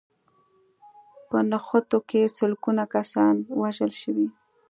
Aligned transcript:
په 1.29 1.37
نښتو 1.49 1.99
کې 2.09 2.31
سلګونه 2.37 2.83
کسان 2.95 3.35
وژل 3.61 3.91
شوي 4.01 4.27